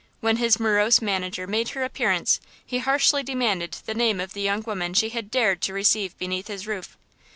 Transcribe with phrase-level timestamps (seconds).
[0.19, 4.63] When his morose manager made her appearance he harshly demanded the name of the young
[4.65, 6.97] woman she had dared to receive beneath his roof.